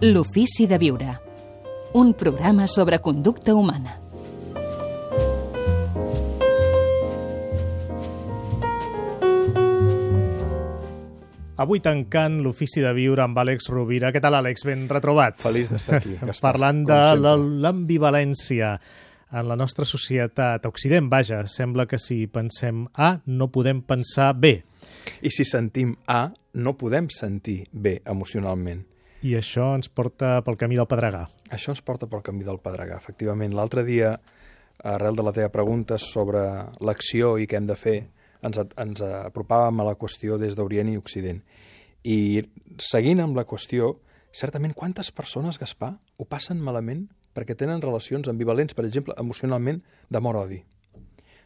[0.00, 1.08] L'ofici de viure.
[1.98, 3.96] Un programa sobre conducta humana.
[11.58, 14.12] Avui tancant l'ofici de viure amb Àlex Rovira.
[14.14, 14.62] Què tal, Àlex?
[14.68, 15.40] Ben retrobat.
[15.42, 16.98] Feliç d'estar aquí, Gaspar, Parlant de
[17.64, 18.68] l'ambivalència
[19.34, 20.62] en la nostra societat.
[20.62, 24.54] A Occident, vaja, sembla que si pensem A, no podem pensar B.
[25.26, 28.86] I si sentim A, no podem sentir B emocionalment.
[29.18, 31.24] I això ens porta pel camí del Pedregà.
[31.50, 33.00] Això ens porta pel camí del Pedregà.
[33.02, 34.12] Efectivament, l'altre dia,
[34.86, 36.44] arrel de la teva pregunta sobre
[36.78, 37.96] l'acció i què hem de fer,
[38.46, 41.42] ens, ens apropàvem a la qüestió des d'Orient i Occident.
[42.06, 42.46] I
[42.78, 43.96] seguint amb la qüestió,
[44.30, 50.62] certament quantes persones, Gaspar, ho passen malament perquè tenen relacions ambivalents, per exemple, emocionalment, d'amor-odi.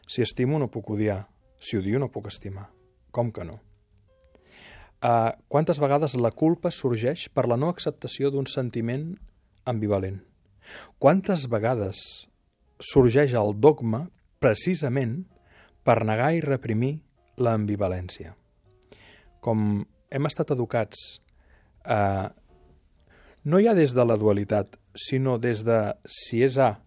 [0.05, 1.23] Si estimo no puc odiar,
[1.57, 2.69] si odio no puc estimar.
[3.09, 3.61] Com que no?
[5.03, 9.09] Uh, quantes vegades la culpa sorgeix per la no acceptació d'un sentiment
[9.67, 10.21] ambivalent?
[10.95, 11.99] Quantes vegades
[12.79, 14.05] sorgeix el dogma
[14.39, 15.25] precisament
[15.83, 16.93] per negar i reprimir
[17.35, 18.31] l'ambivalència?
[19.43, 21.03] Com hem estat educats,
[21.83, 22.29] eh,
[23.43, 26.77] no ja des de la dualitat, sinó des de si és A,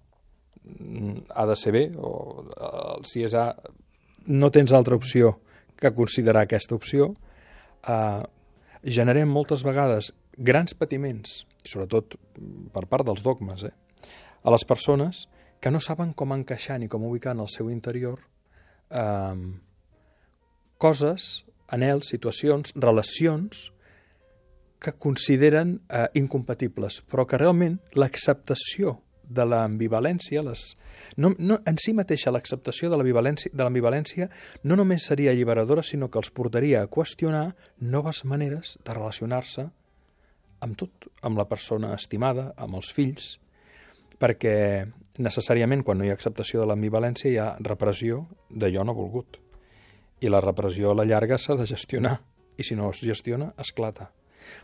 [0.64, 3.52] mm, ha de ser B, o eh, si és A,
[4.26, 5.40] no tens altra opció
[5.76, 7.12] que considerar aquesta opció,
[7.86, 8.22] eh,
[8.84, 12.18] generem moltes vegades grans patiments, sobretot
[12.74, 13.74] per part dels dogmes, eh,
[14.42, 15.26] a les persones
[15.60, 18.20] que no saben com encaixar ni com ubicar en el seu interior
[18.90, 19.34] eh,
[20.78, 23.72] coses, anels, situacions, relacions
[24.78, 30.76] que consideren eh, incompatibles, però que realment l'acceptació de l'ambivalència, les...
[31.16, 34.28] no, no, en si mateixa l'acceptació de l'ambivalència
[34.64, 37.48] no només seria alliberadora, sinó que els portaria a qüestionar
[37.80, 39.68] noves maneres de relacionar-se
[40.60, 43.36] amb tot, amb la persona estimada, amb els fills,
[44.20, 44.86] perquè
[45.22, 49.40] necessàriament quan no hi ha acceptació de l'ambivalència hi ha repressió d'allò no volgut.
[50.20, 52.18] I la repressió a la llarga s'ha de gestionar,
[52.56, 54.10] i si no es gestiona, esclata.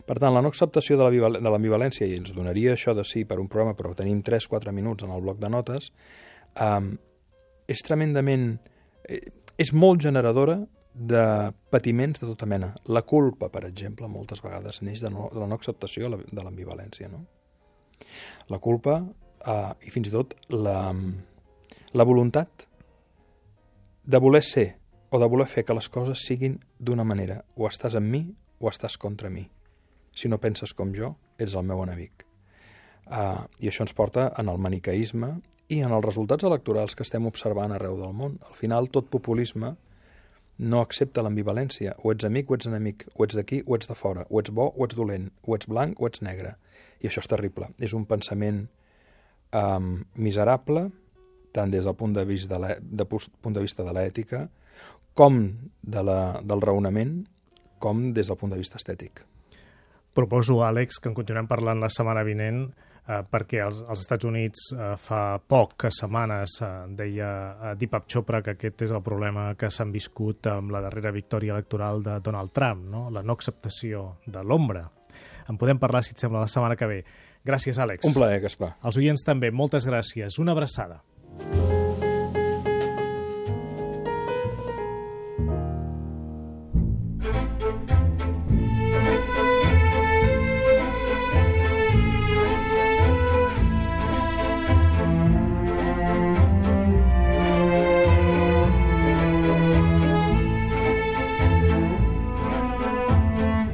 [0.07, 3.25] Per tant, la no acceptació de l'ambival- de l'ambivalència, i ens donaria això de sí
[3.25, 5.91] per un programa, però tenim 3-4 minuts en el bloc de notes,
[6.59, 6.93] um,
[7.67, 8.59] és tremendament...
[9.07, 9.21] eh,
[9.57, 10.57] és molt generadora
[10.93, 12.73] de patiments de tota mena.
[12.85, 17.09] La culpa, per exemple, moltes vegades neix de, no, de la no acceptació de l'ambivalència,
[17.09, 17.25] no?
[18.49, 18.99] La culpa
[19.45, 20.93] eh, i fins i tot la,
[21.93, 22.67] la voluntat
[24.03, 24.67] de voler ser
[25.13, 27.43] o de voler fer que les coses siguin d'una manera.
[27.55, 28.23] O estàs amb mi
[28.59, 29.45] o estàs contra mi.
[30.15, 32.25] Si no penses com jo, ets el meu enemic.
[33.03, 35.33] Uh, I això ens porta en el manicaïsme
[35.73, 38.37] i en els resultats electorals que estem observant arreu del món.
[38.47, 39.73] Al final, tot populisme
[40.59, 41.95] no accepta l'ambivalència.
[42.03, 44.53] O ets amic o ets enemic, o ets d'aquí o ets de fora, o ets
[44.53, 46.55] bo o ets dolent, o ets blanc o ets negre.
[47.01, 47.71] I això és terrible.
[47.83, 48.63] És un pensament
[49.57, 50.87] um, miserable,
[51.53, 54.47] tant des del punt de vista de, la, de punt de vista de l'ètica,
[55.13, 55.43] com
[55.81, 57.21] de la, del raonament,
[57.83, 59.25] com des del punt de vista estètic.
[60.13, 62.67] Proposo, Àlex, que en continuem parlant la setmana vinent,
[63.07, 68.43] eh, perquè als, als Estats Units eh, fa poques setmanes eh, deia eh, Deepak Chopra
[68.45, 72.53] que aquest és el problema que s'han viscut amb la darrera victòria electoral de Donald
[72.53, 73.07] Trump, no?
[73.09, 74.85] la no acceptació de l'ombra.
[75.49, 77.01] En podem parlar, si et sembla, la setmana que ve.
[77.43, 78.05] Gràcies, Àlex.
[78.07, 78.77] Un plaer, Gaspar.
[78.87, 80.39] Els oients també, moltes gràcies.
[80.39, 81.01] Una abraçada.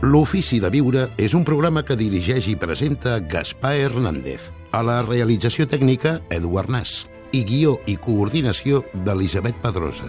[0.02, 4.46] L'Ofici de Viure és un programa que dirigeix i presenta Gaspar Hernández.
[4.72, 7.02] A la realització tècnica, Eduard Nas.
[7.36, 10.08] I guió i coordinació d'Elisabet Pedrosa.